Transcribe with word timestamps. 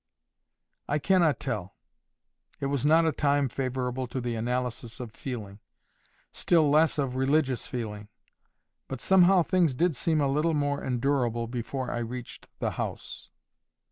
I 0.87 0.97
cannot 0.97 1.39
tell. 1.39 1.75
It 2.59 2.65
was 2.73 2.87
not 2.87 3.05
a 3.05 3.11
time 3.11 3.47
favourable 3.49 4.07
to 4.07 4.19
the 4.19 4.33
analysis 4.33 4.99
of 4.99 5.11
feeling—still 5.11 6.67
less 6.67 6.97
of 6.97 7.15
religious 7.15 7.67
feeling. 7.67 8.07
But 8.87 8.99
somehow 8.99 9.43
things 9.43 9.75
did 9.75 9.95
seem 9.95 10.19
a 10.19 10.27
little 10.27 10.55
more 10.55 10.83
endurable 10.83 11.45
before 11.45 11.91
I 11.91 11.99
reached 11.99 12.47
the 12.57 12.71
house. 12.81 13.29